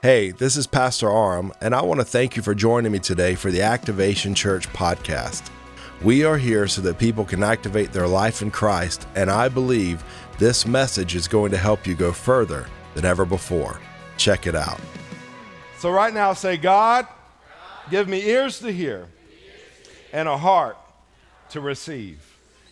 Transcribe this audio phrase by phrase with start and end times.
[0.00, 3.34] Hey, this is Pastor Aram, and I want to thank you for joining me today
[3.34, 5.50] for the Activation Church podcast.
[6.04, 10.04] We are here so that people can activate their life in Christ, and I believe
[10.38, 13.80] this message is going to help you go further than ever before.
[14.16, 14.78] Check it out.
[15.78, 17.08] So, right now, say, God,
[17.90, 19.08] give me ears to hear
[20.12, 20.78] and a heart
[21.50, 22.20] to receive.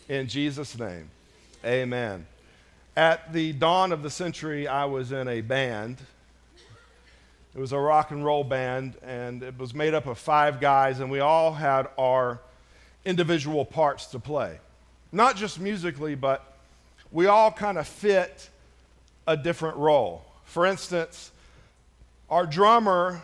[0.07, 1.09] In Jesus' name,
[1.65, 2.25] amen.
[2.95, 5.97] At the dawn of the century, I was in a band
[7.57, 10.99] it was a rock and roll band, and it was made up of five guys,
[10.99, 12.39] and we all had our
[13.03, 14.59] individual parts to play.
[15.11, 16.53] Not just musically, but
[17.11, 18.47] we all kind of fit
[19.25, 20.23] a different role.
[20.45, 21.31] For instance,
[22.29, 23.23] our drummer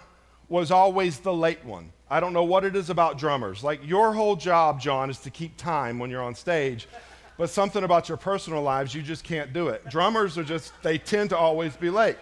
[0.49, 1.91] was always the late one.
[2.09, 3.63] I don't know what it is about drummers.
[3.63, 6.87] Like your whole job, John, is to keep time when you're on stage,
[7.37, 9.87] but something about your personal lives, you just can't do it.
[9.91, 12.17] Drummers are just, they tend to always be late.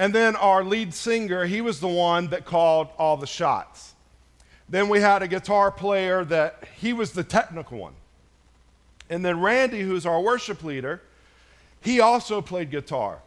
[0.00, 3.92] And then our lead singer, he was the one that called all the shots.
[4.66, 7.92] Then we had a guitar player that he was the technical one.
[9.10, 11.02] And then Randy, who's our worship leader,
[11.82, 13.18] he also played guitar.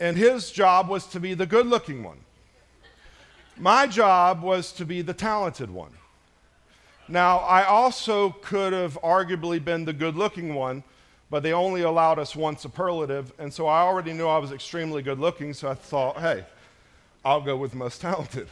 [0.00, 2.20] And his job was to be the good looking one.
[3.58, 5.92] My job was to be the talented one.
[7.06, 10.84] Now, I also could have arguably been the good looking one,
[11.34, 13.32] but they only allowed us one superlative.
[13.40, 16.44] And so I already knew I was extremely good looking, so I thought, hey,
[17.24, 18.46] I'll go with most talented.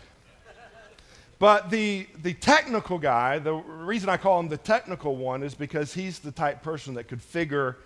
[1.39, 5.95] but the, the technical guy, the reason I call him the technical one is because
[5.95, 7.77] he's the type person that could figure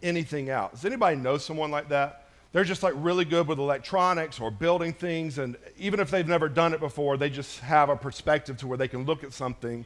[0.00, 0.74] anything out.
[0.74, 2.28] Does anybody know someone like that?
[2.52, 6.48] They're just like really good with electronics or building things, and even if they've never
[6.48, 9.84] done it before, they just have a perspective to where they can look at something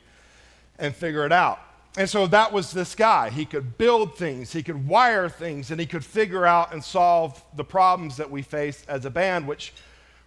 [0.78, 1.60] and figure it out.
[1.96, 3.30] And so that was this guy.
[3.30, 7.42] He could build things, he could wire things, and he could figure out and solve
[7.56, 9.72] the problems that we faced as a band, which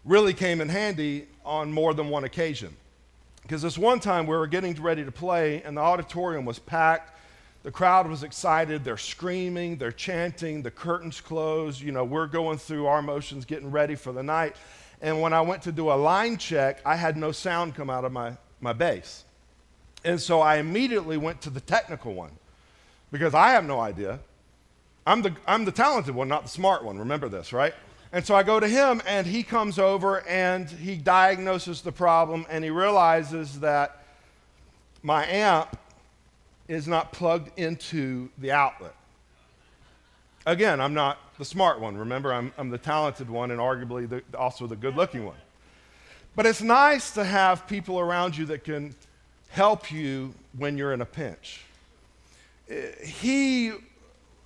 [0.04, 2.76] really came in handy on more than one occasion.
[3.44, 7.18] Because this one time we were getting ready to play, and the auditorium was packed.
[7.64, 8.84] The crowd was excited.
[8.84, 11.80] They're screaming, they're chanting, the curtains closed.
[11.82, 14.58] You know, we're going through our motions, getting ready for the night.
[15.02, 18.04] And when I went to do a line check, I had no sound come out
[18.04, 19.24] of my, my bass.
[20.04, 22.32] And so I immediately went to the technical one
[23.12, 24.20] because I have no idea.
[25.06, 26.98] I'm the, I'm the talented one, not the smart one.
[26.98, 27.74] Remember this, right?
[28.12, 32.46] And so I go to him, and he comes over and he diagnoses the problem,
[32.48, 34.04] and he realizes that
[35.02, 35.78] my amp
[36.68, 38.94] is not plugged into the outlet.
[40.46, 41.98] Again, I'm not the smart one.
[41.98, 45.38] Remember, I'm, I'm the talented one and arguably the, also the good looking one.
[46.36, 48.94] But it's nice to have people around you that can
[49.54, 51.64] help you when you're in a pinch.
[52.68, 53.72] Eh, he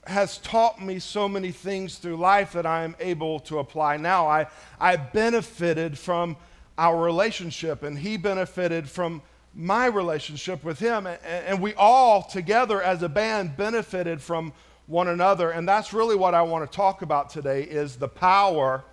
[0.06, 4.28] has taught me so many things through life that I am able to apply now.
[4.28, 4.48] I,
[4.82, 6.36] I benefited from
[6.78, 9.22] our relationship, and he benefited from
[9.56, 11.08] my relationship with him.
[11.08, 14.52] And, and we all together as a band benefited from
[14.88, 15.52] one another.
[15.52, 18.84] And that's really what I want to talk about today is the power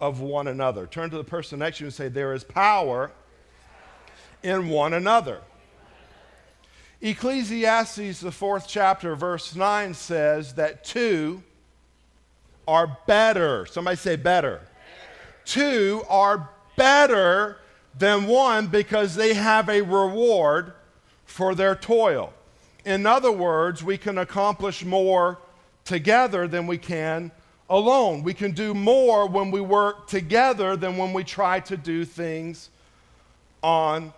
[0.00, 0.86] of one another.
[0.88, 3.12] Turn to the person next to you and say, There is power
[4.44, 5.40] in one another.
[7.00, 11.42] Ecclesiastes, the fourth chapter, verse 9 says that two
[12.68, 13.66] are better.
[13.66, 14.56] Somebody say better.
[14.56, 14.68] better.
[15.44, 17.58] Two are better
[17.98, 20.72] than one because they have a reward
[21.24, 22.32] for their toil.
[22.84, 25.38] In other words, we can accomplish more
[25.84, 27.30] together than we can
[27.70, 28.22] alone.
[28.22, 32.70] We can do more when we work together than when we try to do things
[33.62, 34.12] on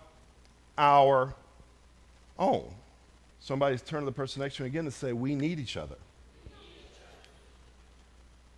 [0.77, 1.33] our
[2.37, 2.65] own.
[3.39, 5.95] Somebody's turn to the person next to you again and say, We need each other.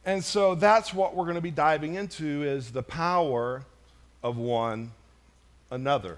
[0.06, 3.64] And so that's what we're going to be diving into is the power
[4.24, 4.92] of one
[5.70, 6.18] another.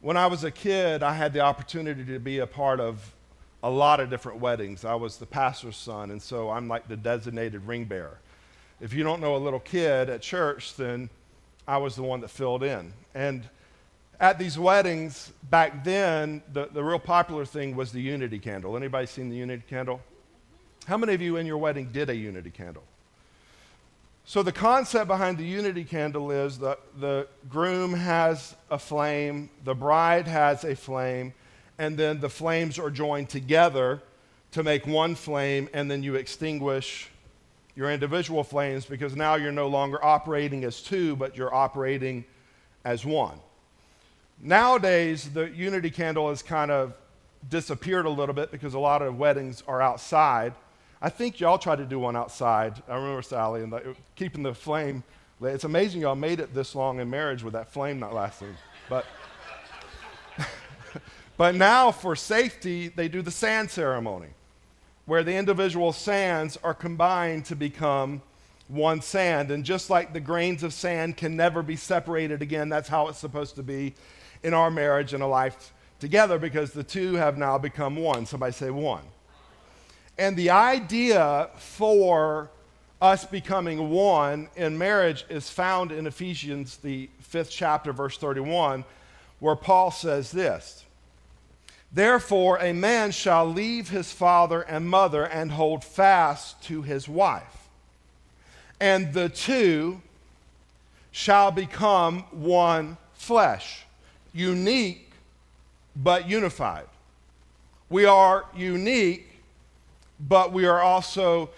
[0.00, 3.14] When I was a kid, I had the opportunity to be a part of
[3.62, 4.84] a lot of different weddings.
[4.84, 8.18] I was the pastor's son, and so I'm like the designated ring bearer.
[8.80, 11.08] If you don't know a little kid at church, then
[11.66, 12.92] I was the one that filled in.
[13.14, 13.48] And
[14.20, 18.76] at these weddings back then, the, the real popular thing was the unity candle.
[18.76, 20.00] Anybody seen the unity candle?
[20.86, 22.84] How many of you in your wedding did a unity candle?
[24.26, 29.74] So, the concept behind the unity candle is that the groom has a flame, the
[29.74, 31.34] bride has a flame,
[31.78, 34.00] and then the flames are joined together
[34.52, 37.10] to make one flame, and then you extinguish
[37.76, 42.24] your individual flames because now you're no longer operating as two, but you're operating
[42.84, 43.38] as one.
[44.46, 46.92] Nowadays, the unity candle has kind of
[47.48, 50.52] disappeared a little bit because a lot of weddings are outside.
[51.00, 52.82] I think y'all tried to do one outside.
[52.86, 55.02] I remember Sally and the, keeping the flame
[55.40, 58.54] It's amazing y'all made it this long in marriage with that flame not lasting.
[58.90, 59.06] But,
[61.38, 64.28] but now, for safety, they do the sand ceremony,
[65.06, 68.20] where the individual sands are combined to become
[68.68, 69.50] one sand.
[69.50, 73.18] And just like the grains of sand can never be separated again, that's how it's
[73.18, 73.94] supposed to be
[74.44, 78.26] in our marriage and a life together because the two have now become one.
[78.26, 79.02] Somebody say one.
[80.16, 82.50] And the idea for
[83.02, 88.84] us becoming one in marriage is found in Ephesians, the fifth chapter, verse 31,
[89.40, 90.84] where Paul says this
[91.92, 97.68] Therefore, a man shall leave his father and mother and hold fast to his wife,
[98.80, 100.00] and the two
[101.10, 103.84] shall become one flesh,
[104.34, 105.12] unique
[105.96, 106.86] but unified.
[107.88, 109.26] We are unique,
[110.20, 111.50] but we are also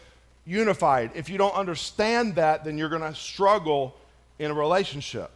[0.44, 1.11] unified.
[1.14, 3.96] If you don't understand that, then you're going to struggle
[4.38, 5.31] in a relationship.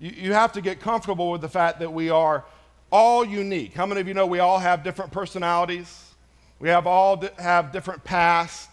[0.00, 2.44] You, you have to get comfortable with the fact that we are
[2.90, 3.72] all unique.
[3.72, 6.10] How many of you know we all have different personalities?
[6.58, 8.68] We have all di- have different pasts.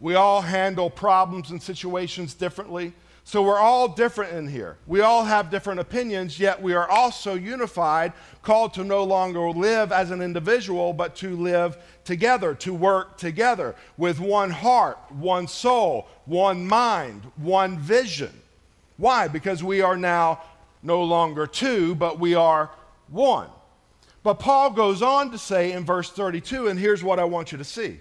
[0.00, 2.92] We all handle problems and situations differently.
[3.26, 4.76] So we're all different in here.
[4.86, 8.12] We all have different opinions, yet we are also unified,
[8.42, 13.74] called to no longer live as an individual, but to live together, to work together
[13.96, 18.42] with one heart, one soul, one mind, one vision.
[18.98, 19.26] Why?
[19.26, 20.42] Because we are now
[20.82, 22.70] no longer two, but we are
[23.08, 23.48] one.
[24.22, 27.58] But Paul goes on to say in verse 32, and here's what I want you
[27.58, 28.00] to see.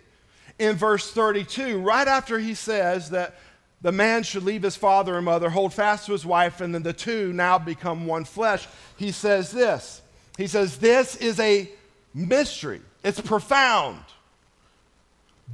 [0.59, 3.35] In verse 32, right after he says that
[3.83, 6.83] the man should leave his father and mother, hold fast to his wife, and then
[6.83, 8.65] the two now become one flesh.
[8.97, 10.01] He says this
[10.37, 11.69] He says, This is a
[12.13, 13.99] mystery, it's profound.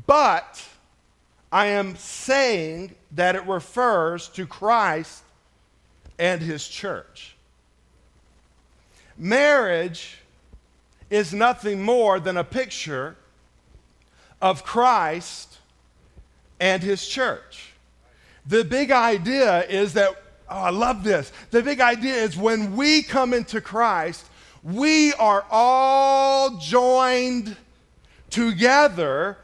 [0.05, 0.63] But
[1.51, 5.23] I am saying that it refers to Christ
[6.19, 7.35] and his church.
[9.17, 10.19] Marriage
[11.09, 13.15] is nothing more than a picture
[14.39, 15.57] of Christ
[16.59, 17.68] and his church.
[18.49, 20.09] The big idea is that,
[20.49, 21.31] oh, I love this.
[21.51, 24.25] The big idea is when we come into Christ,
[24.63, 27.55] we are all joined
[28.31, 29.37] together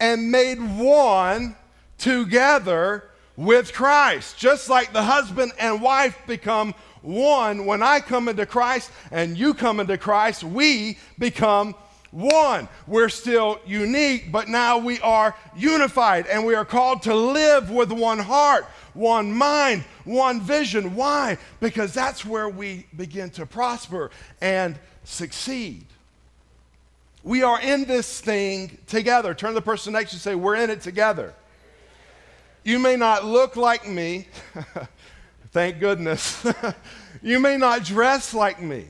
[0.00, 1.54] and made one
[1.98, 4.38] together with Christ.
[4.38, 9.52] Just like the husband and wife become one, when I come into Christ and you
[9.52, 11.74] come into Christ, we become
[12.16, 12.66] one.
[12.86, 17.92] We're still unique, but now we are unified and we are called to live with
[17.92, 18.64] one heart,
[18.94, 20.94] one mind, one vision.
[20.94, 21.36] Why?
[21.60, 24.10] Because that's where we begin to prosper
[24.40, 25.84] and succeed.
[27.22, 29.34] We are in this thing together.
[29.34, 31.34] Turn to the person next to you and say, We're in it together.
[32.64, 34.26] You may not look like me,
[35.52, 36.44] thank goodness.
[37.22, 38.86] you may not dress like me,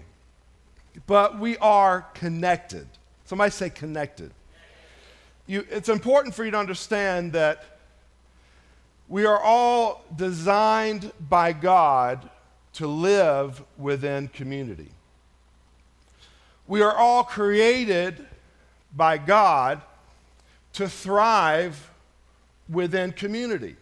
[1.07, 2.87] but we are connected.
[3.27, 4.31] Somebody say connected.
[5.47, 7.65] You, it's important for you to understand that
[9.09, 12.29] we are all designed by God
[12.75, 14.91] to live within community.
[16.67, 18.27] We are all created
[18.95, 19.83] by God
[20.75, 21.91] to thrive
[22.69, 23.77] within community.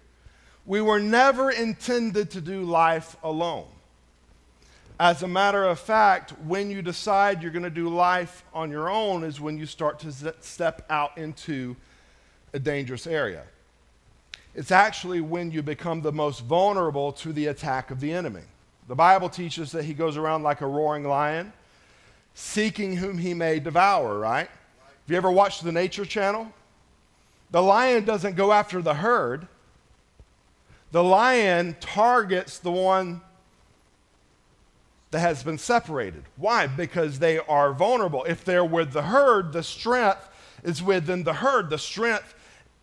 [0.66, 3.66] We were never intended to do life alone.
[5.04, 8.88] As a matter of fact, when you decide you're going to do life on your
[8.88, 11.76] own is when you start to step out into
[12.54, 13.42] a dangerous area.
[14.54, 18.44] It's actually when you become the most vulnerable to the attack of the enemy.
[18.88, 21.52] The Bible teaches that he goes around like a roaring lion,
[22.32, 24.48] seeking whom he may devour, right?
[24.48, 26.50] Have you ever watched the Nature Channel?
[27.50, 29.48] The lion doesn't go after the herd,
[30.92, 33.20] the lion targets the one
[35.14, 36.24] that has been separated.
[36.36, 36.66] Why?
[36.66, 38.24] Because they are vulnerable.
[38.24, 40.28] If they're with the herd, the strength
[40.64, 42.34] is within the herd, the strength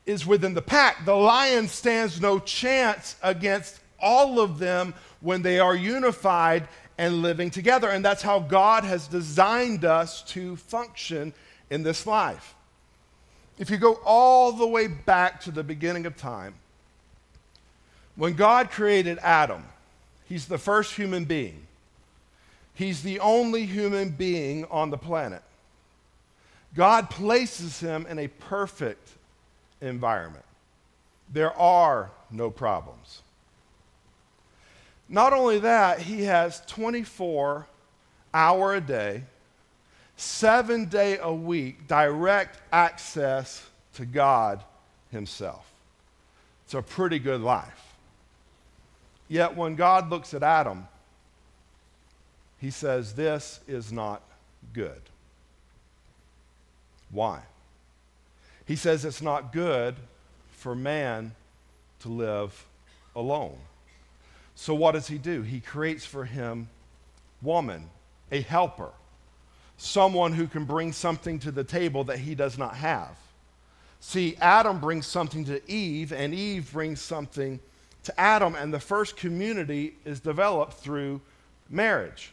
[0.06, 1.04] is within the pack.
[1.04, 7.50] The lion stands no chance against all of them when they are unified and living
[7.50, 7.90] together.
[7.90, 11.34] And that's how God has designed us to function
[11.70, 12.56] in this life.
[13.60, 16.54] If you go all the way back to the beginning of time,
[18.16, 19.66] when God created Adam,
[20.30, 21.68] he's the first human being.
[22.82, 25.44] He's the only human being on the planet.
[26.74, 29.08] God places him in a perfect
[29.82, 30.46] environment.
[31.32, 33.22] There are no problems.
[35.08, 37.68] Not only that, he has 24
[38.34, 39.26] hour a day,
[40.18, 44.64] seven day a week direct access to God
[45.12, 45.72] himself.
[46.66, 47.94] It's a pretty good life.
[49.28, 50.88] Yet when God looks at Adam,
[52.62, 54.22] he says, This is not
[54.72, 55.02] good.
[57.10, 57.42] Why?
[58.66, 59.96] He says it's not good
[60.52, 61.34] for man
[62.02, 62.66] to live
[63.16, 63.58] alone.
[64.54, 65.42] So, what does he do?
[65.42, 66.70] He creates for him
[67.42, 67.90] woman,
[68.32, 68.92] a helper,
[69.78, 73.18] someone who can bring something to the table that he does not have.
[74.00, 77.60] See, Adam brings something to Eve, and Eve brings something
[78.04, 81.22] to Adam, and the first community is developed through
[81.68, 82.32] marriage.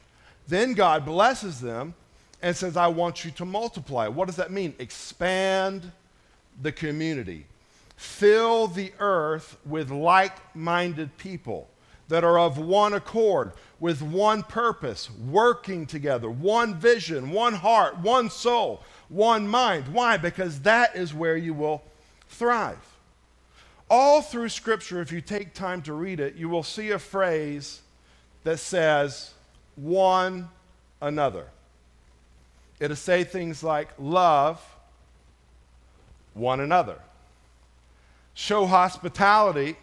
[0.49, 1.95] Then God blesses them
[2.43, 4.09] and says, I want you to multiply.
[4.09, 4.75] What does that mean?
[4.78, 5.93] Expand
[6.61, 7.47] the community,
[7.97, 11.69] fill the earth with like minded people
[12.09, 18.31] that are of one accord, with one purpose, working together, one vision, one heart, one
[18.31, 19.87] soul, one mind.
[19.88, 20.17] Why?
[20.17, 21.83] Because that is where you will
[22.28, 22.78] thrive.
[23.90, 27.83] All through Scripture, if you take time to read it, you will see a phrase
[28.45, 29.35] that says,
[29.78, 30.49] one
[31.00, 31.47] another.
[32.80, 34.61] It'll say things like, love
[36.35, 36.99] one another,
[38.35, 39.76] show hospitality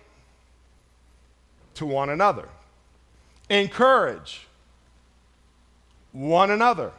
[1.75, 2.47] to one another,
[3.49, 4.47] encourage
[6.11, 6.91] one another,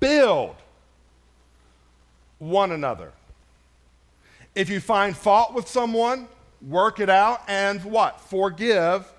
[0.00, 0.56] build
[2.38, 3.12] one another.
[4.54, 6.28] If you find fault with someone,
[6.66, 8.20] work it out and what?
[8.20, 9.10] Forgive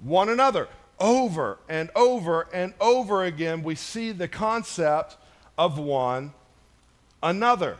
[0.00, 0.68] one another.
[1.02, 5.16] Over and over and over again, we see the concept
[5.58, 6.32] of one
[7.20, 7.76] another.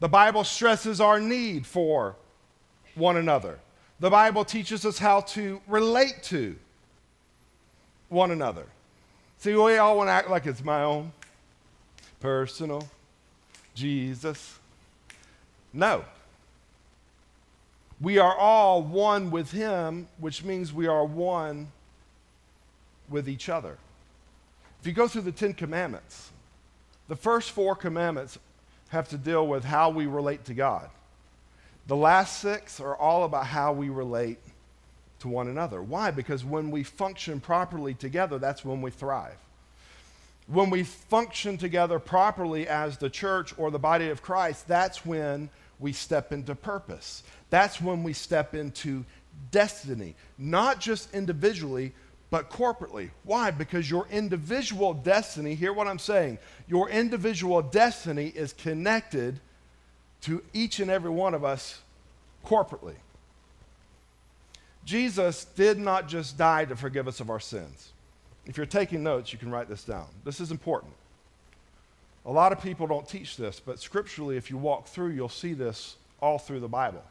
[0.00, 2.16] The Bible stresses our need for
[2.96, 3.60] one another.
[4.00, 6.56] The Bible teaches us how to relate to
[8.08, 8.66] one another.
[9.38, 11.12] See, we all want to act like it's my own
[12.18, 12.88] personal
[13.76, 14.58] Jesus.
[15.72, 16.04] No.
[18.02, 21.70] We are all one with Him, which means we are one
[23.08, 23.78] with each other.
[24.80, 26.32] If you go through the Ten Commandments,
[27.06, 28.40] the first four commandments
[28.88, 30.90] have to deal with how we relate to God.
[31.86, 34.38] The last six are all about how we relate
[35.20, 35.80] to one another.
[35.80, 36.10] Why?
[36.10, 39.36] Because when we function properly together, that's when we thrive.
[40.48, 45.48] When we function together properly as the church or the body of Christ, that's when
[45.82, 47.22] we step into purpose.
[47.50, 49.04] That's when we step into
[49.50, 51.92] destiny, not just individually,
[52.30, 53.10] but corporately.
[53.24, 53.50] Why?
[53.50, 59.40] Because your individual destiny, hear what I'm saying, your individual destiny is connected
[60.22, 61.80] to each and every one of us
[62.46, 62.94] corporately.
[64.84, 67.92] Jesus did not just die to forgive us of our sins.
[68.46, 70.06] If you're taking notes, you can write this down.
[70.24, 70.92] This is important.
[72.24, 75.54] A lot of people don't teach this, but scripturally, if you walk through, you'll see
[75.54, 77.02] this all through the Bible.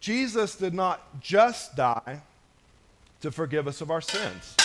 [0.00, 2.22] Jesus did not just die
[3.20, 4.56] to forgive us of our sins.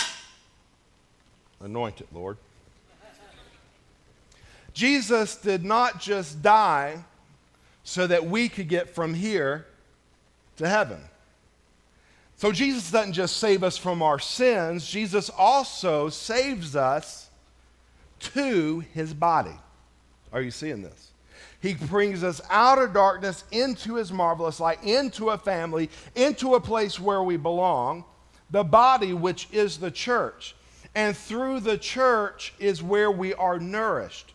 [1.60, 2.36] Anoint it, Lord.
[4.74, 7.04] Jesus did not just die
[7.84, 9.66] so that we could get from here
[10.56, 11.00] to heaven.
[12.36, 17.30] So Jesus doesn't just save us from our sins, Jesus also saves us
[18.20, 19.56] to his body.
[20.32, 21.12] Are you seeing this?
[21.60, 26.60] He brings us out of darkness into his marvelous light, into a family, into a
[26.60, 28.04] place where we belong,
[28.50, 30.56] the body, which is the church.
[30.94, 34.34] And through the church is where we are nourished.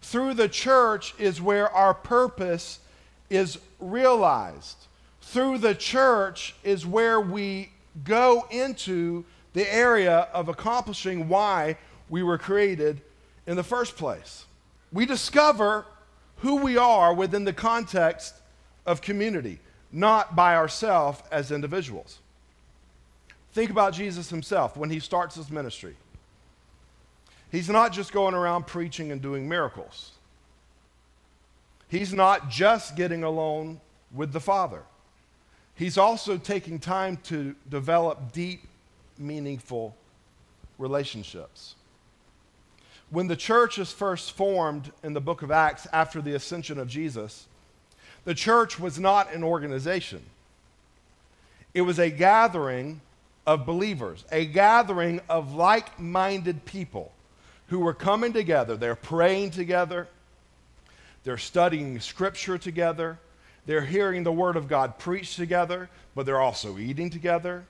[0.00, 2.80] Through the church is where our purpose
[3.28, 4.85] is realized.
[5.26, 7.70] Through the church is where we
[8.04, 11.78] go into the area of accomplishing why
[12.08, 13.00] we were created
[13.44, 14.46] in the first place.
[14.92, 15.84] We discover
[16.36, 18.36] who we are within the context
[18.86, 19.58] of community,
[19.90, 22.20] not by ourselves as individuals.
[23.52, 25.96] Think about Jesus himself when he starts his ministry.
[27.50, 30.12] He's not just going around preaching and doing miracles.
[31.88, 33.80] He's not just getting alone
[34.14, 34.84] with the Father.
[35.76, 38.62] He's also taking time to develop deep,
[39.18, 39.94] meaningful
[40.78, 41.74] relationships.
[43.10, 46.88] When the church is first formed in the book of Acts after the ascension of
[46.88, 47.46] Jesus,
[48.24, 50.22] the church was not an organization.
[51.74, 53.02] It was a gathering
[53.46, 57.12] of believers, a gathering of like minded people
[57.68, 58.76] who were coming together.
[58.76, 60.08] They're praying together,
[61.22, 63.18] they're studying scripture together,
[63.66, 67.64] they're hearing the word of God preached together, but they're also eating together,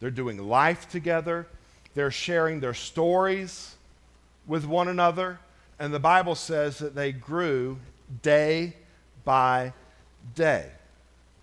[0.00, 1.46] they're doing life together,
[1.94, 3.76] they're sharing their stories
[4.46, 5.38] with one another.
[5.78, 7.78] And the Bible says that they grew
[8.22, 8.74] day
[9.24, 9.72] by
[10.34, 10.70] day.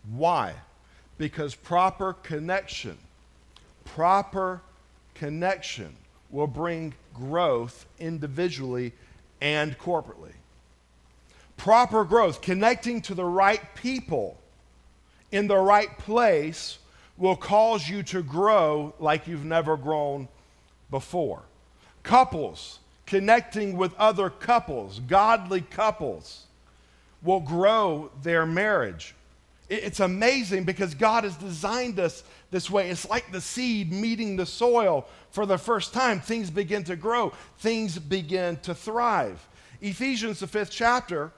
[0.10, 0.54] Why?
[1.18, 2.98] Because proper connection,
[3.86, 4.62] proper
[5.14, 5.96] connection
[6.32, 8.94] will bring growth individually
[9.42, 10.34] and corporately.
[11.62, 14.36] Proper growth, connecting to the right people
[15.32, 16.80] in the right place,
[17.18, 20.28] will cause you to grow like you've never grown
[20.90, 21.44] before.
[22.02, 26.48] Couples, connecting with other couples, godly couples,
[27.22, 29.14] will grow their marriage.
[29.70, 32.90] It's amazing because God has designed us this way.
[32.90, 36.22] It's like the seed meeting the soil for the first time.
[36.22, 39.48] Things begin to grow, things begin to thrive.
[39.80, 41.32] Ephesians, the fifth chapter,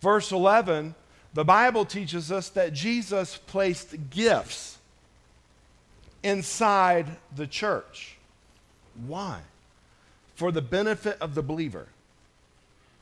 [0.00, 0.94] verse 11,
[1.34, 4.78] the Bible teaches us that Jesus placed gifts
[6.22, 8.16] inside the church.
[9.06, 9.40] Why?
[10.34, 11.86] For the benefit of the believer.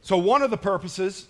[0.02, 1.26] So, one of the purposes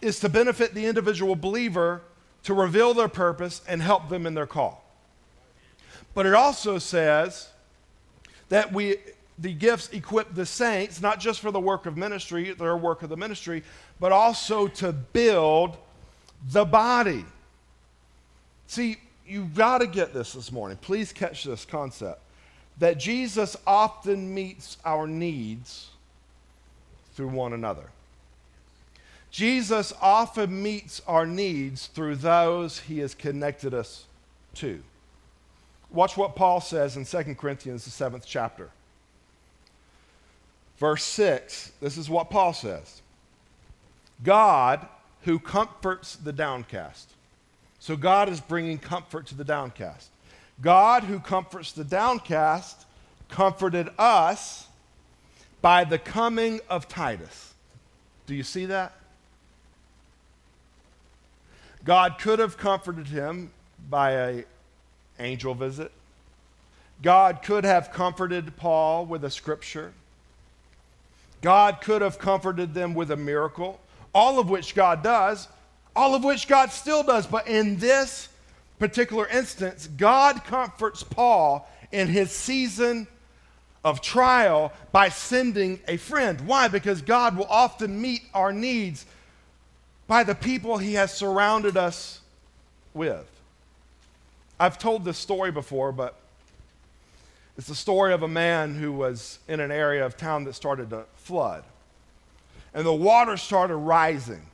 [0.00, 2.02] is to benefit the individual believer
[2.44, 4.84] to reveal their purpose and help them in their call.
[6.14, 7.48] But it also says
[8.48, 8.96] that we
[9.38, 13.08] the gifts equip the saints not just for the work of ministry, their work of
[13.08, 13.62] the ministry,
[14.00, 15.76] but also to build
[16.50, 17.24] the body.
[18.66, 20.78] See, you've got to get this this morning.
[20.80, 22.20] Please catch this concept
[22.78, 25.88] that Jesus often meets our needs
[27.14, 27.90] through one another.
[29.30, 34.04] Jesus often meets our needs through those he has connected us
[34.54, 34.82] to.
[35.90, 38.70] Watch what Paul says in 2 Corinthians, the seventh chapter.
[40.78, 43.02] Verse 6, this is what Paul says
[44.22, 44.86] God
[45.22, 47.10] who comforts the downcast.
[47.80, 50.10] So God is bringing comfort to the downcast.
[50.60, 52.86] God who comforts the downcast
[53.28, 54.66] comforted us
[55.60, 57.54] by the coming of Titus.
[58.26, 58.92] Do you see that?
[61.84, 63.50] God could have comforted him
[63.88, 64.44] by a
[65.18, 65.92] angel visit.
[67.02, 69.92] God could have comforted Paul with a scripture.
[71.40, 73.80] God could have comforted them with a miracle,
[74.14, 75.48] all of which God does,
[75.94, 77.26] all of which God still does.
[77.26, 78.28] But in this
[78.78, 83.06] particular instance, God comforts Paul in his season
[83.84, 86.40] of trial by sending a friend.
[86.42, 86.68] Why?
[86.68, 89.06] Because God will often meet our needs
[90.06, 92.20] by the people he has surrounded us
[92.94, 93.26] with.
[94.58, 96.16] I've told this story before, but
[97.58, 100.90] it's the story of a man who was in an area of town that started
[100.90, 101.64] to flood.
[102.72, 104.46] And the water started rising.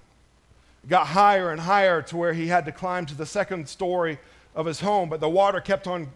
[0.82, 4.18] It got higher and higher to where he had to climb to the second story
[4.54, 6.08] of his home, but the water kept on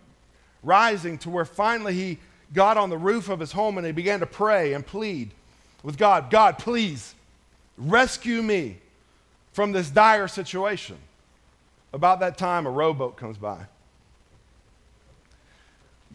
[0.62, 2.18] rising to where finally he
[2.54, 5.30] got on the roof of his home and he began to pray and plead
[5.82, 7.14] with God God, please
[7.76, 8.78] rescue me
[9.52, 10.96] from this dire situation.
[11.92, 13.66] About that time, a rowboat comes by.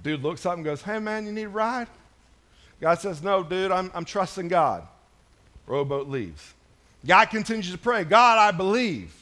[0.04, 1.88] Dude looks up and goes, Hey, man, you need a ride?
[2.82, 4.88] Guy says, No, dude, I'm, I'm trusting God.
[5.66, 6.54] Rowboat leaves.
[7.06, 9.14] Guy continues to pray, God, I believe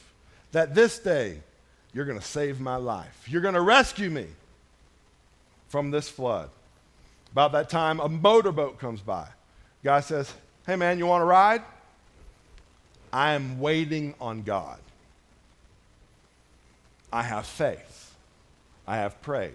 [0.50, 1.38] that this day
[1.92, 3.24] you're going to save my life.
[3.26, 4.26] You're going to rescue me
[5.68, 6.50] from this flood.
[7.32, 9.26] About that time, a motorboat comes by.
[9.84, 10.32] Guy says,
[10.66, 11.62] Hey, man, you want to ride?
[13.12, 14.78] I am waiting on God.
[17.12, 18.14] I have faith.
[18.86, 19.52] I have prayed.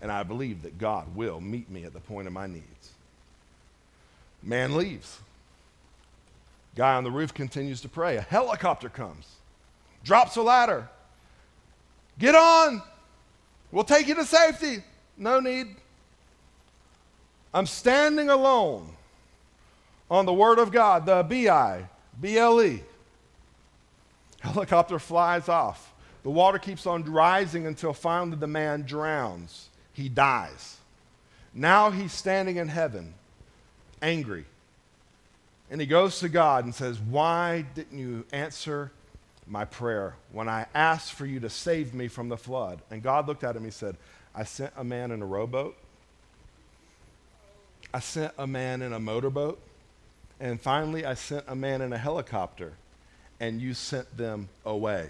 [0.00, 2.92] And I believe that God will meet me at the point of my needs.
[4.42, 5.18] Man leaves.
[6.74, 8.16] Guy on the roof continues to pray.
[8.16, 9.26] A helicopter comes,
[10.04, 10.88] drops a ladder.
[12.18, 12.82] Get on.
[13.72, 14.82] We'll take you to safety.
[15.16, 15.68] No need.
[17.52, 18.90] I'm standing alone
[20.10, 21.88] on the Word of God, the B I
[22.20, 22.82] B L E.
[24.40, 25.92] Helicopter flies off.
[26.22, 29.68] The water keeps on rising until finally the man drowns.
[29.96, 30.76] He dies.
[31.54, 33.14] Now he's standing in heaven,
[34.02, 34.44] angry.
[35.70, 38.92] And he goes to God and says, Why didn't you answer
[39.46, 42.82] my prayer when I asked for you to save me from the flood?
[42.90, 43.96] And God looked at him and said,
[44.34, 45.74] I sent a man in a rowboat.
[47.94, 49.58] I sent a man in a motorboat.
[50.38, 52.74] And finally, I sent a man in a helicopter,
[53.40, 55.08] and you sent them away.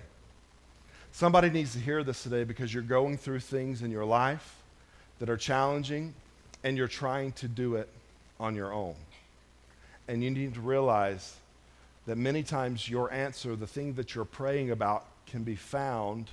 [1.10, 4.62] Somebody needs to hear this today because you're going through things in your life
[5.18, 6.14] that are challenging,
[6.64, 7.88] and you're trying to do it
[8.38, 8.94] on your own.
[10.08, 11.36] And you need to realize
[12.06, 16.30] that many times your answer, the thing that you're praying about, can be found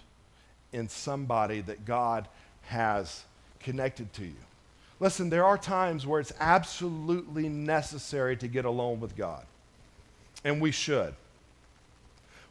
[0.71, 2.27] in somebody that God
[2.63, 3.23] has
[3.59, 4.35] connected to you.
[4.99, 9.45] Listen, there are times where it's absolutely necessary to get alone with God,
[10.43, 11.13] and we should.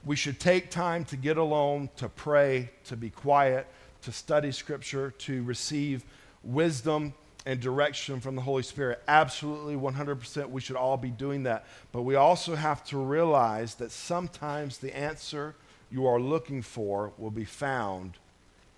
[0.04, 3.66] we should take time to get alone, to pray, to be quiet,
[4.02, 6.04] to study Scripture, to receive
[6.44, 9.02] wisdom and direction from the Holy Spirit.
[9.09, 11.66] Absolutely, 100%, we should all be doing that.
[11.90, 15.55] But we also have to realize that sometimes the answer
[15.90, 18.14] you are looking for will be found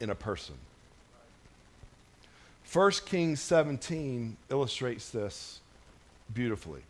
[0.01, 0.55] in a person.
[2.73, 5.61] 1 Kings 17 illustrates this
[6.33, 6.81] beautifully.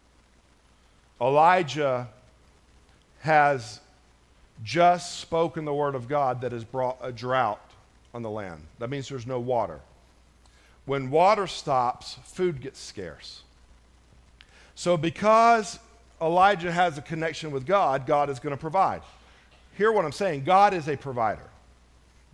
[1.21, 2.09] Elijah
[3.21, 3.81] has
[4.63, 7.61] just spoken the word of God that has brought a drought
[8.15, 8.63] on the land.
[8.79, 9.81] That means there's no water.
[10.87, 13.43] When water stops, food gets scarce.
[14.75, 15.79] So, because
[16.21, 19.03] Elijah has a connection with God, God is going to provide.
[19.77, 21.49] Hear what I'm saying God is a provider.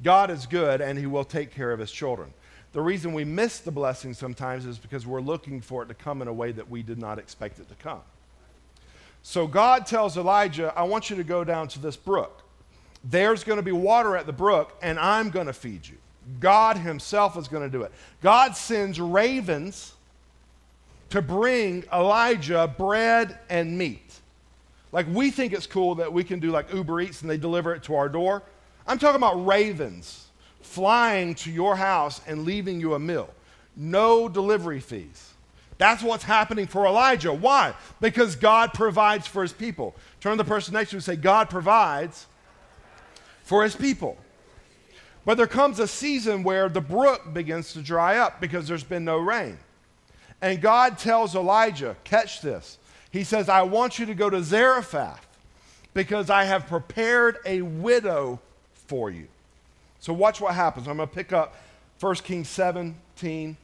[0.02, 2.32] God is good, and He will take care of His children.
[2.72, 6.22] The reason we miss the blessing sometimes is because we're looking for it to come
[6.22, 8.00] in a way that we did not expect it to come.
[9.22, 12.42] So God tells Elijah, I want you to go down to this brook.
[13.04, 15.96] There's going to be water at the brook, and I'm going to feed you.
[16.38, 17.92] God Himself is going to do it.
[18.22, 19.94] God sends ravens
[21.10, 24.20] to bring Elijah bread and meat.
[24.92, 27.74] Like we think it's cool that we can do like Uber Eats and they deliver
[27.74, 28.42] it to our door.
[28.86, 30.26] I'm talking about ravens
[30.62, 33.30] flying to your house and leaving you a meal.
[33.76, 35.32] No delivery fees.
[35.78, 37.32] That's what's happening for Elijah.
[37.32, 37.74] Why?
[38.00, 39.94] Because God provides for his people.
[40.20, 42.26] Turn to the person next to you and say, God provides
[43.44, 44.18] for his people.
[45.24, 49.04] But there comes a season where the brook begins to dry up because there's been
[49.04, 49.58] no rain.
[50.40, 52.78] And God tells Elijah, catch this.
[53.10, 55.26] He says, I want you to go to Zarephath
[55.92, 58.40] because I have prepared a widow
[58.72, 59.26] for you.
[59.98, 60.88] So watch what happens.
[60.88, 61.56] I'm going to pick up
[62.00, 63.56] 1 Kings 17,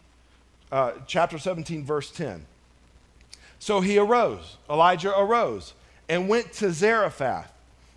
[0.70, 2.44] uh, chapter 17, verse 10.
[3.58, 5.72] So he arose, Elijah arose,
[6.08, 7.50] and went to Zarephath.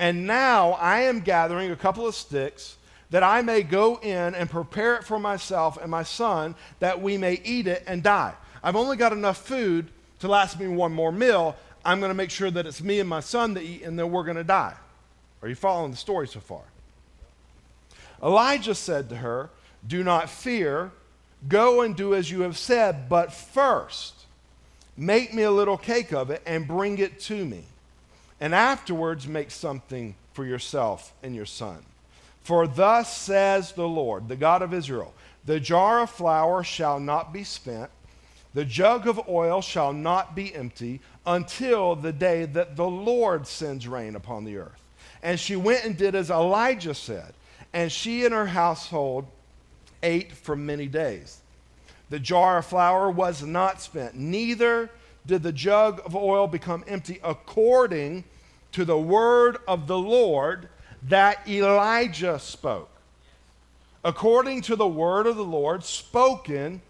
[0.00, 2.78] And now I am gathering a couple of sticks
[3.10, 7.18] that I may go in and prepare it for myself and my son that we
[7.18, 8.32] may eat it and die.
[8.62, 9.88] I've only got enough food
[10.20, 11.54] to last me one more meal.
[11.84, 14.10] I'm going to make sure that it's me and my son that eat, and then
[14.10, 14.74] we're going to die.
[15.42, 16.62] Are you following the story so far?
[18.22, 19.50] Elijah said to her,
[19.86, 20.92] Do not fear.
[21.46, 24.14] Go and do as you have said, but first
[24.96, 27.64] make me a little cake of it and bring it to me.
[28.40, 31.78] And afterwards make something for yourself and your son.
[32.42, 35.12] For thus says the Lord, the God of Israel
[35.44, 37.90] The jar of flour shall not be spent,
[38.54, 43.86] the jug of oil shall not be empty until the day that the Lord sends
[43.86, 44.82] rain upon the earth.
[45.22, 47.34] And she went and did as Elijah said
[47.72, 49.26] and she and her household
[50.02, 51.40] ate for many days.
[52.08, 54.90] The jar of flour was not spent, neither
[55.26, 58.24] did the jug of oil become empty, according
[58.72, 60.68] to the word of the Lord
[61.08, 62.90] that Elijah spoke.
[64.04, 66.80] According to the word of the Lord spoken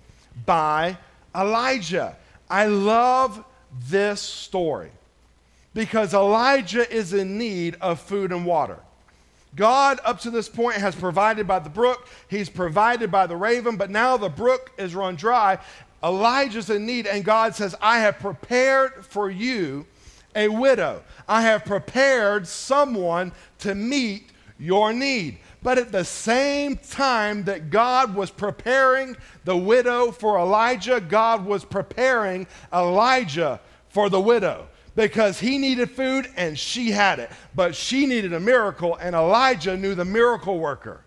[0.46, 0.96] by
[1.34, 2.16] Elijah.
[2.48, 3.44] I love
[3.88, 4.90] this story
[5.74, 8.78] because Elijah is in need of food and water.
[9.56, 13.76] God, up to this point, has provided by the brook, He's provided by the raven,
[13.76, 15.58] but now the brook is run dry.
[16.02, 19.86] Elijah's in need, and God says, I have prepared for you
[20.34, 21.02] a widow.
[21.28, 25.38] I have prepared someone to meet your need.
[25.62, 31.64] But at the same time that God was preparing the widow for Elijah, God was
[31.64, 37.30] preparing Elijah for the widow because he needed food and she had it.
[37.54, 41.02] But she needed a miracle, and Elijah knew the miracle worker.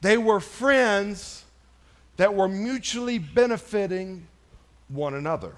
[0.00, 1.44] They were friends
[2.16, 4.26] that were mutually benefiting
[4.88, 5.54] one another.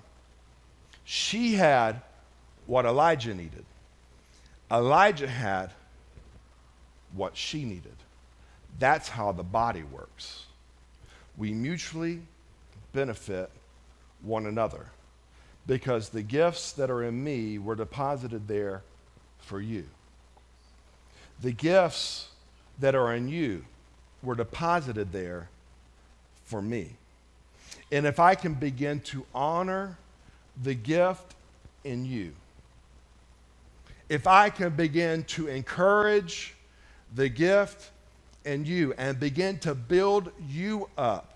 [1.05, 2.03] She had
[2.73, 3.67] what Elijah needed,
[4.71, 5.71] Elijah had
[7.13, 7.93] what she needed.
[8.79, 10.47] That's how the body works.
[11.37, 12.23] We mutually
[12.95, 13.51] benefit
[14.23, 14.87] one another
[15.67, 18.81] because the gifts that are in me were deposited there
[19.41, 19.85] for you.
[21.43, 22.31] The gifts
[22.81, 23.67] that are in you
[24.23, 25.51] were deposited there
[26.47, 26.97] for me.
[27.91, 29.99] And if I can begin to honor
[30.63, 31.35] the gift
[31.85, 32.33] in you,
[34.09, 36.55] if I can begin to encourage
[37.15, 37.91] the gift
[38.45, 41.35] in you and begin to build you up,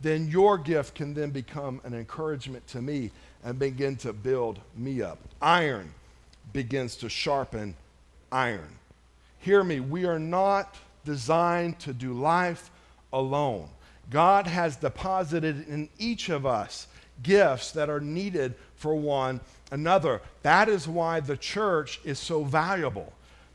[0.00, 3.10] then your gift can then become an encouragement to me
[3.44, 5.18] and begin to build me up.
[5.40, 5.92] Iron
[6.52, 7.74] begins to sharpen
[8.30, 8.78] iron.
[9.38, 12.70] Hear me, we are not designed to do life
[13.12, 13.68] alone.
[14.10, 16.86] God has deposited in each of us
[17.22, 20.20] gifts that are needed for one another.
[20.42, 23.12] That is why the church is so valuable.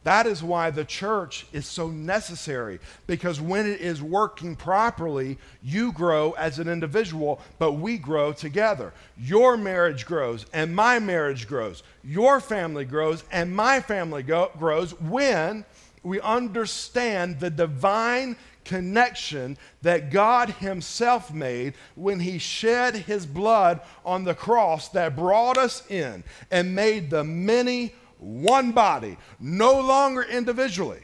[0.08, 5.92] That is why the church is so necessary because when it is working properly, you
[5.92, 8.94] grow as an individual, but we grow together.
[9.18, 11.84] Your marriage grows and my marriage grows.
[12.06, 15.66] Your family grows and my family go- grows when
[16.04, 24.24] we understand the divine connection that God Himself made when He shed His blood on
[24.24, 31.02] the cross that brought us in and made the many one body, no longer individually,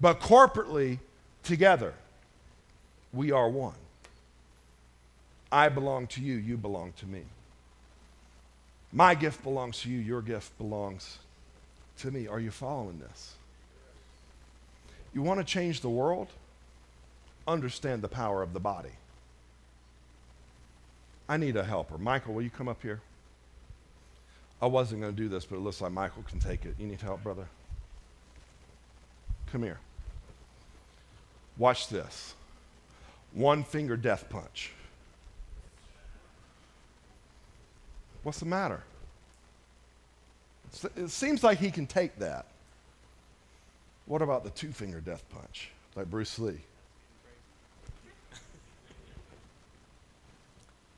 [0.00, 0.98] but corporately
[1.42, 1.94] together.
[3.12, 3.74] We are one.
[5.50, 7.22] I belong to you, you belong to me.
[8.92, 11.18] My gift belongs to you, your gift belongs
[11.98, 12.26] to me.
[12.26, 13.34] Are you following this?
[15.14, 16.28] You want to change the world?
[17.46, 18.92] Understand the power of the body.
[21.28, 21.98] I need a helper.
[21.98, 23.00] Michael, will you come up here?
[24.62, 26.76] I wasn't going to do this, but it looks like Michael can take it.
[26.78, 27.46] You need help, brother?
[29.50, 29.80] Come here.
[31.58, 32.34] Watch this.
[33.32, 34.70] One finger death punch.
[38.22, 38.84] What's the matter?
[40.96, 42.46] It seems like he can take that.
[44.06, 46.60] What about the two finger death punch, like Bruce Lee?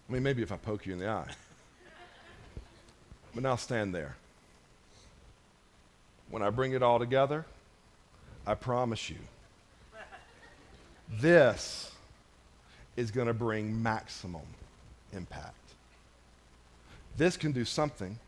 [0.08, 1.30] I mean, maybe if I poke you in the eye.
[3.34, 4.16] But now stand there.
[6.30, 7.44] When I bring it all together,
[8.46, 9.18] I promise you,
[11.10, 11.92] this
[12.96, 14.42] is going to bring maximum
[15.12, 15.54] impact.
[17.16, 18.18] This can do something.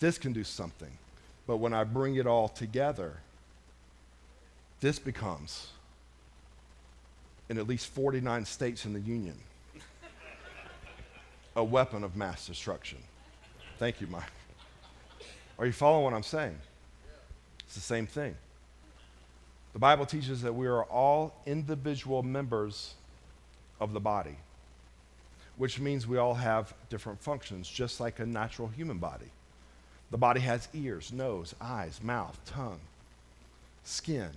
[0.00, 0.90] This can do something.
[1.46, 3.16] But when I bring it all together,
[4.80, 5.68] this becomes,
[7.48, 9.36] in at least 49 states in the Union,
[11.54, 12.98] a weapon of mass destruction.
[13.82, 14.22] Thank you, Mike.
[15.58, 16.56] Are you following what I'm saying?
[17.64, 18.36] It's the same thing.
[19.72, 22.94] The Bible teaches that we are all individual members
[23.80, 24.36] of the body,
[25.56, 29.32] which means we all have different functions, just like a natural human body.
[30.12, 32.78] The body has ears, nose, eyes, mouth, tongue,
[33.82, 34.30] skin.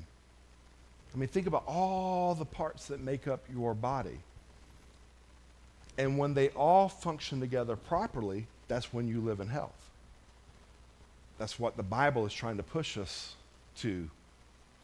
[1.13, 4.17] I mean, think about all the parts that make up your body.
[5.99, 9.89] And when they all function together properly, that's when you live in health.
[11.37, 13.35] That's what the Bible is trying to push us
[13.77, 14.09] to.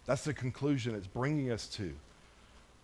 [0.05, 1.93] That's the conclusion it's bringing us to.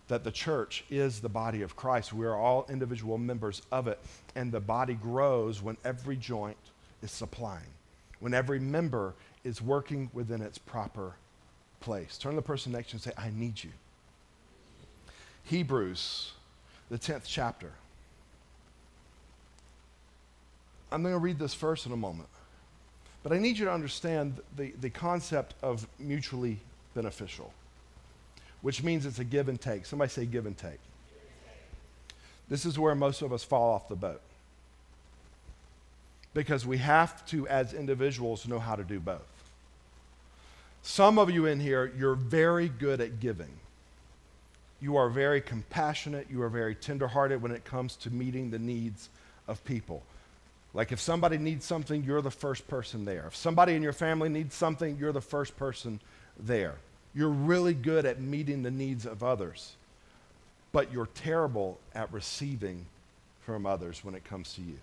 [0.08, 2.12] That the church is the body of Christ.
[2.12, 3.98] We are all individual members of it.
[4.34, 6.56] And the body grows when every joint
[7.02, 7.68] is supplying,
[8.20, 11.14] when every member is working within its proper
[11.80, 12.16] place.
[12.16, 13.70] Turn to the person next to you and say, I need you.
[15.44, 16.32] Hebrews,
[16.90, 17.72] the 10th chapter.
[20.90, 22.28] I'm going to read this verse in a moment.
[23.22, 26.58] But I need you to understand the, the concept of mutually
[26.94, 27.52] beneficial,
[28.62, 29.86] which means it's a give and take.
[29.86, 30.78] Somebody say give and take.
[32.48, 34.22] This is where most of us fall off the boat.
[36.32, 39.20] Because we have to, as individuals, know how to do both.
[40.82, 43.50] Some of you in here, you're very good at giving.
[44.80, 46.28] You are very compassionate.
[46.30, 49.08] You are very tenderhearted when it comes to meeting the needs
[49.46, 50.02] of people.
[50.74, 53.24] Like if somebody needs something, you're the first person there.
[53.26, 56.00] If somebody in your family needs something, you're the first person
[56.38, 56.76] there.
[57.14, 59.74] You're really good at meeting the needs of others,
[60.72, 62.86] but you're terrible at receiving
[63.40, 64.78] from others when it comes to you.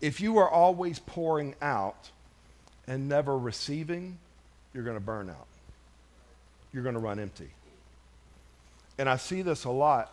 [0.00, 2.10] If you are always pouring out
[2.86, 4.18] and never receiving,
[4.74, 5.46] you're going to burn out.
[6.72, 7.50] You're going to run empty.
[8.98, 10.12] And I see this a lot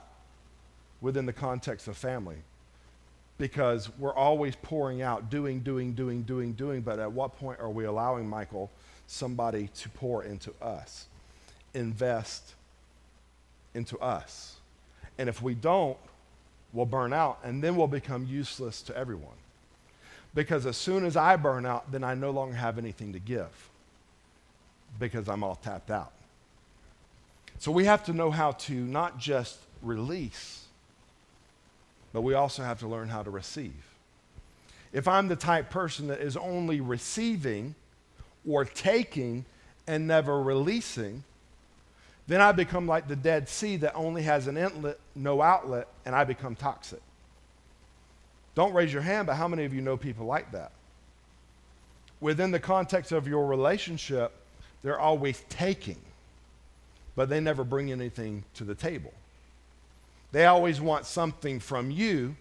[1.02, 2.38] within the context of family
[3.40, 6.82] because we're always pouring out, doing, doing, doing, doing, doing.
[6.82, 8.70] But at what point are we allowing Michael,
[9.08, 11.08] somebody, to pour into us,
[11.74, 12.54] invest
[13.74, 14.58] into us?
[15.18, 15.98] And if we don't,
[16.74, 19.38] we'll burn out and then we'll become useless to everyone.
[20.36, 23.70] Because as soon as I burn out, then I no longer have anything to give
[25.00, 26.12] because I'm all tapped out.
[27.58, 30.66] So we have to know how to not just release
[32.14, 33.74] but we also have to learn how to receive.
[34.92, 37.76] If I'm the type person that is only receiving
[38.48, 39.46] or taking
[39.88, 41.24] and never releasing,
[42.28, 46.16] then I become like the Dead Sea that only has an inlet, no outlet, and
[46.16, 47.02] I become toxic.
[48.56, 50.72] Don't raise your hand, but how many of you know people like that?
[52.22, 54.32] Within the context of your relationship,
[54.84, 56.00] they're always taking,
[57.16, 59.14] but they never bring anything to the table.
[60.32, 62.36] They always want something from you,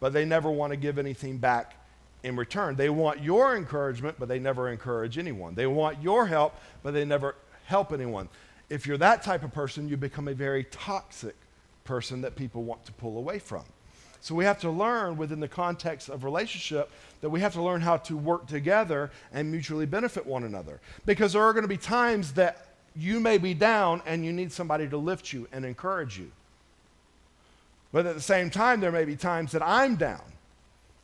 [0.00, 1.74] but they never want to give anything back
[2.22, 2.76] in return.
[2.76, 5.54] They want your encouragement, but they never encourage anyone.
[5.54, 8.28] They want your help, but they never help anyone.
[8.68, 11.36] If you're that type of person, you become a very toxic
[11.84, 13.64] person that people want to pull away from.
[14.20, 17.80] So we have to learn within the context of relationship that we have to learn
[17.80, 20.80] how to work together and mutually benefit one another.
[21.06, 24.50] Because there are going to be times that you may be down and you need
[24.50, 26.32] somebody to lift you and encourage you.
[27.92, 30.20] But at the same time, there may be times that I'm down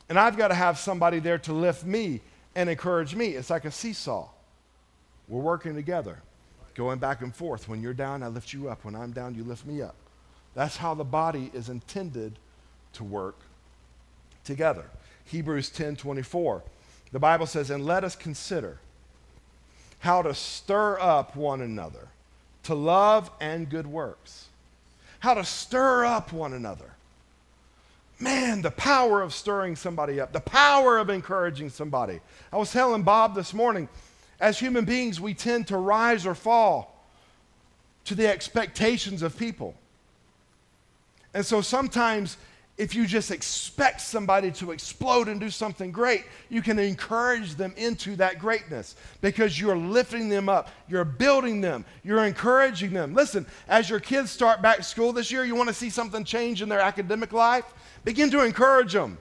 [0.09, 2.21] and I've got to have somebody there to lift me
[2.55, 3.29] and encourage me.
[3.29, 4.27] It's like a seesaw.
[5.27, 6.19] We're working together,
[6.75, 7.67] going back and forth.
[7.67, 8.85] When you're down, I lift you up.
[8.85, 9.95] When I'm down, you lift me up.
[10.53, 12.37] That's how the body is intended
[12.93, 13.35] to work
[14.43, 14.85] together.
[15.25, 16.61] Hebrews 10 24.
[17.11, 18.77] The Bible says, And let us consider
[19.99, 22.09] how to stir up one another
[22.63, 24.47] to love and good works.
[25.25, 26.93] How to stir up one another.
[28.19, 32.19] Man, the power of stirring somebody up, the power of encouraging somebody.
[32.53, 33.89] I was telling Bob this morning,
[34.39, 37.07] as human beings, we tend to rise or fall
[38.03, 39.73] to the expectations of people.
[41.33, 42.37] And so sometimes,
[42.77, 47.73] if you just expect somebody to explode and do something great, you can encourage them
[47.77, 53.13] into that greatness because you're lifting them up, you're building them, you're encouraging them.
[53.13, 56.61] Listen, as your kids start back school this year, you want to see something change
[56.61, 57.65] in their academic life?
[58.03, 59.17] Begin to encourage them.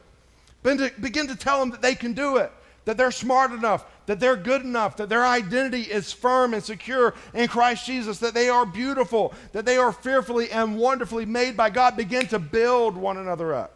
[0.65, 2.51] Begin to, begin to tell them that they can do it,
[2.85, 7.15] that they're smart enough, that they're good enough, that their identity is firm and secure
[7.33, 11.71] in Christ Jesus, that they are beautiful, that they are fearfully and wonderfully made by
[11.71, 11.97] God.
[11.97, 13.73] Begin to build one another up.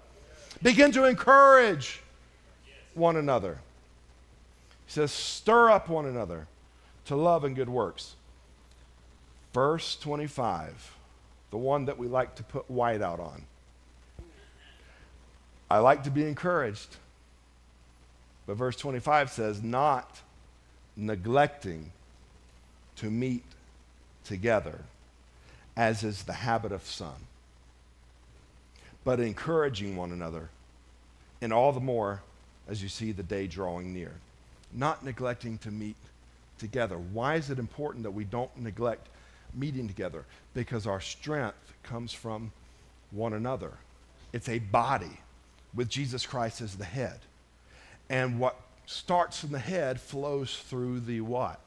[0.63, 2.03] Begin to encourage
[2.95, 3.59] one another.
[4.87, 6.47] He says, stir up one another
[7.07, 8.15] to love and good works.
[9.55, 10.95] Verse 25,
[11.51, 13.45] the one that we like to put white out on.
[15.71, 16.97] I like to be encouraged.
[18.49, 20.23] But verse 25 says, not
[20.97, 21.93] neglecting
[22.97, 23.45] to meet
[24.25, 24.79] together,
[25.77, 27.27] as is the habit of some,
[29.05, 30.49] but encouraging one another,
[31.43, 32.23] and all the more
[32.67, 34.13] as you see the day drawing near.
[34.73, 35.97] Not neglecting to meet
[36.59, 36.97] together.
[36.97, 39.09] Why is it important that we don't neglect
[39.53, 40.25] meeting together?
[40.55, 42.51] Because our strength comes from
[43.11, 43.73] one another.
[44.33, 45.21] It's a body
[45.75, 47.19] with Jesus Christ as the head.
[48.09, 51.61] And what starts in the head flows through the what?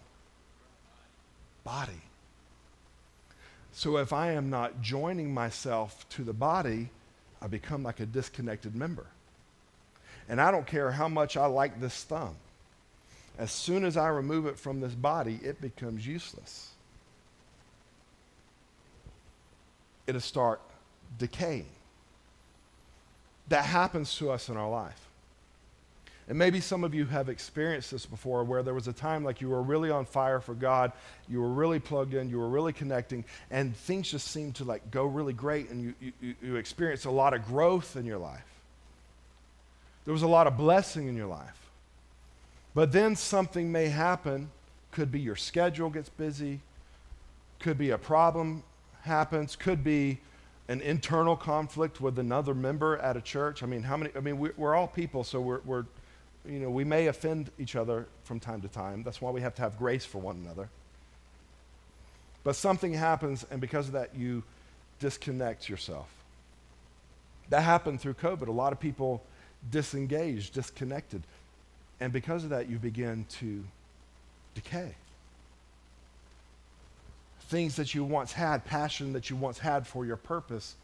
[1.63, 2.01] Body.
[3.73, 6.89] So if I am not joining myself to the body,
[7.41, 9.05] I become like a disconnected member.
[10.27, 12.35] And I don't care how much I like this thumb.
[13.37, 16.69] As soon as I remove it from this body, it becomes useless.
[20.07, 20.59] It'll start
[21.17, 21.67] decaying
[23.51, 25.10] that happens to us in our life.
[26.31, 29.41] And maybe some of you have experienced this before where there was a time like
[29.41, 30.93] you were really on fire for God,
[31.27, 34.91] you were really plugged in, you were really connecting, and things just seemed to like
[34.91, 38.45] go really great and you, you, you experienced a lot of growth in your life.
[40.05, 41.69] There was a lot of blessing in your life.
[42.73, 44.51] But then something may happen,
[44.91, 46.61] could be your schedule gets busy,
[47.59, 48.63] could be a problem
[49.01, 50.19] happens, could be
[50.69, 53.63] an internal conflict with another member at a church.
[53.63, 54.11] I mean, how many?
[54.15, 55.83] I mean, we're, all people, so we're, we're,
[56.45, 59.03] you know, we may offend each other from time to time.
[59.03, 60.69] That's why we have to have grace for one another.
[62.43, 64.43] But something happens, and because of that, you
[64.99, 66.07] disconnect yourself.
[67.49, 68.47] That happened through COVID.
[68.47, 69.21] A lot of people
[69.69, 71.21] disengaged, disconnected.
[71.99, 73.63] And because of that, you begin to
[74.55, 74.95] decay
[77.51, 80.75] things that you once had, passion that you once had for your purpose,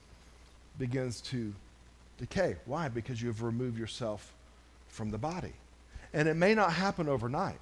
[0.78, 1.54] begins to
[2.20, 2.58] decay.
[2.66, 2.90] Why?
[2.90, 4.34] Because you have removed yourself
[4.88, 5.54] from the body.
[6.14, 7.60] And it may not happen overnight.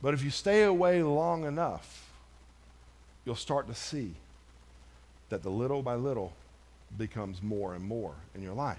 [0.00, 2.10] But if you stay away long enough,
[3.24, 4.14] you'll start to see
[5.28, 6.32] that the little by little
[6.96, 8.78] becomes more and more in your life.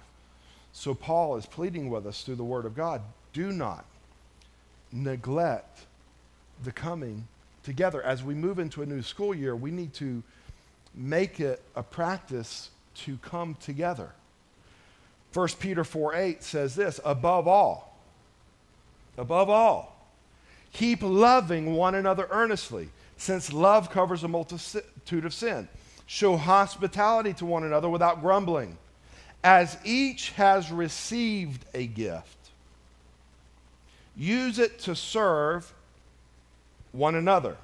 [0.72, 3.02] So Paul is pleading with us through the Word of God
[3.34, 3.86] do not
[4.92, 5.86] neglect
[6.64, 7.28] the coming
[7.64, 8.02] together.
[8.02, 10.24] As we move into a new school year, we need to
[10.96, 14.12] make it a practice to come together.
[15.34, 17.98] 1 Peter 4 8 says this above all,
[19.18, 20.08] above all,
[20.74, 25.68] keep loving one another earnestly, since love covers a multitude of sin.
[26.08, 28.78] Show hospitality to one another without grumbling,
[29.44, 32.38] as each has received a gift.
[34.18, 35.72] Use it to serve
[36.92, 37.56] one another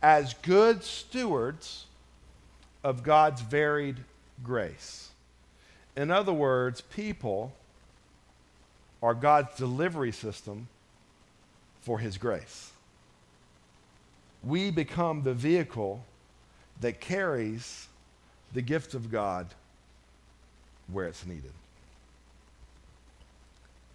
[0.00, 1.86] as good stewards
[2.84, 3.96] of God's varied
[4.44, 5.07] grace.
[5.98, 7.52] In other words, people
[9.02, 10.68] are God's delivery system
[11.80, 12.70] for His grace.
[14.44, 16.04] We become the vehicle
[16.80, 17.88] that carries
[18.52, 19.48] the gift of God
[20.86, 21.50] where it's needed.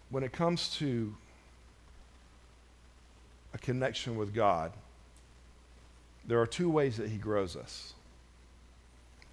[0.10, 1.16] When it comes to
[3.54, 4.74] a connection with God,
[6.28, 7.94] there are two ways that He grows us.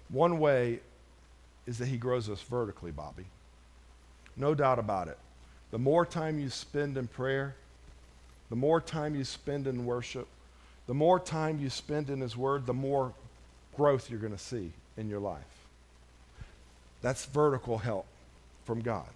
[0.07, 0.79] One way
[1.71, 3.23] is that He grows us vertically, Bobby.
[4.35, 5.17] No doubt about it.
[5.71, 7.55] The more time you spend in prayer,
[8.49, 10.27] the more time you spend in worship,
[10.87, 13.13] the more time you spend in His Word, the more
[13.77, 15.39] growth you're going to see in your life.
[17.01, 18.05] That's vertical help
[18.65, 19.07] from God.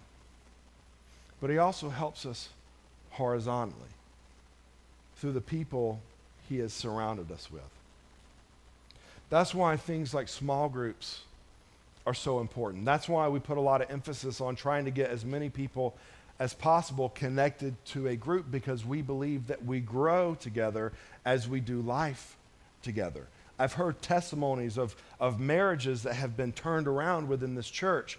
[1.42, 2.48] But He also helps us
[3.10, 3.82] horizontally
[5.16, 6.00] through the people
[6.48, 7.68] He has surrounded us with.
[9.28, 11.20] That's why things like small groups
[12.06, 12.84] are so important.
[12.84, 15.96] That's why we put a lot of emphasis on trying to get as many people
[16.38, 20.92] as possible connected to a group because we believe that we grow together
[21.24, 22.36] as we do life
[22.82, 23.26] together.
[23.58, 28.18] I've heard testimonies of, of marriages that have been turned around within this church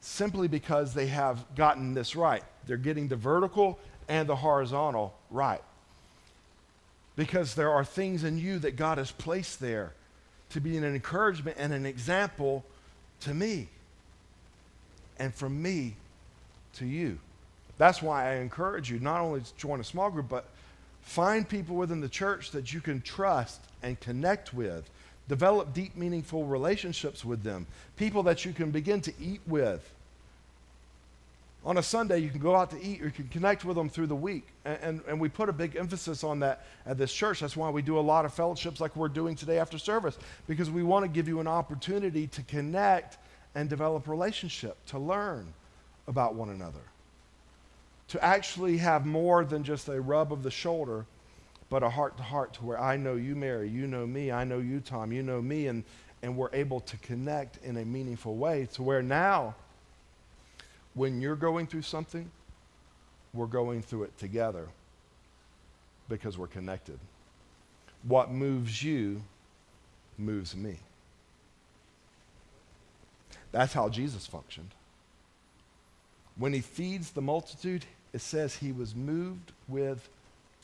[0.00, 2.42] simply because they have gotten this right.
[2.66, 3.78] They're getting the vertical
[4.08, 5.62] and the horizontal right.
[7.16, 9.92] Because there are things in you that God has placed there
[10.50, 12.64] to be an encouragement and an example
[13.20, 13.68] to me
[15.18, 15.94] and from me
[16.74, 17.18] to you.
[17.76, 20.46] That's why I encourage you not only to join a small group, but
[21.02, 24.88] find people within the church that you can trust and connect with.
[25.28, 27.66] Develop deep, meaningful relationships with them.
[27.96, 29.92] People that you can begin to eat with
[31.64, 33.88] on a Sunday, you can go out to eat or you can connect with them
[33.88, 34.46] through the week.
[34.64, 37.40] And, and, and, we put a big emphasis on that at this church.
[37.40, 40.70] That's why we do a lot of fellowships like we're doing today after service, because
[40.70, 43.18] we want to give you an opportunity to connect
[43.54, 45.52] and develop relationship, to learn
[46.06, 46.80] about one another,
[48.08, 51.06] to actually have more than just a rub of the shoulder,
[51.70, 54.44] but a heart to heart to where I know you, Mary, you know me, I
[54.44, 55.82] know you, Tom, you know me, and,
[56.22, 59.54] and we're able to connect in a meaningful way to where now
[60.98, 62.28] when you're going through something,
[63.32, 64.66] we're going through it together
[66.08, 66.98] because we're connected.
[68.02, 69.22] What moves you
[70.18, 70.78] moves me.
[73.52, 74.74] That's how Jesus functioned.
[76.36, 80.08] When he feeds the multitude, it says he was moved with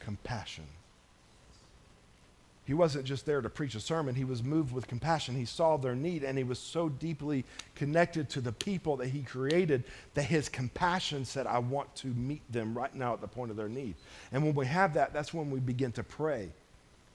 [0.01, 0.65] compassion.
[2.67, 5.35] He wasn't just there to preach a sermon, he was moved with compassion.
[5.35, 7.45] He saw their need and he was so deeply
[7.75, 9.85] connected to the people that he created
[10.15, 13.59] that his compassion said, I want to meet them right now at the point of
[13.59, 13.97] their need.
[14.33, 16.49] And when we have that, that's when we begin to pray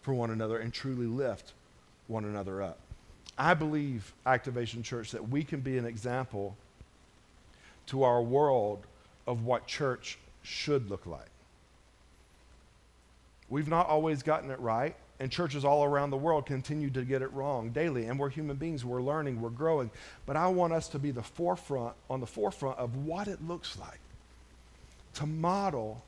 [0.04, 1.54] for one another and truly lift
[2.08, 2.78] one another up.
[3.38, 6.56] I believe, Activation Church, that we can be an example
[7.88, 8.86] to our world
[9.26, 11.30] of what church should look like.
[13.50, 17.22] We've not always gotten it right and churches all around the world continue to get
[17.22, 18.05] it wrong daily.
[18.05, 19.91] And we're human beings, we're learning, we're growing.
[20.26, 23.78] But I want us to be the forefront, on the forefront of what it looks
[23.78, 23.99] like
[25.15, 26.01] to model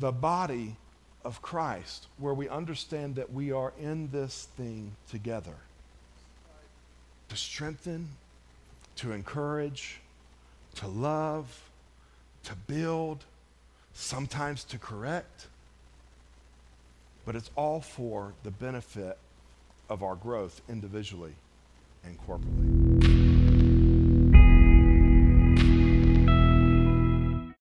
[0.00, 0.76] the body
[1.24, 5.54] of Christ, where we understand that we are in this thing together.
[7.28, 8.08] To strengthen,
[8.96, 10.00] to encourage,
[10.76, 11.70] to love,
[12.44, 13.24] to build,
[13.92, 15.46] sometimes to correct
[17.24, 19.18] but it's all for the benefit
[19.88, 21.34] of our growth individually
[22.04, 22.99] and corporately.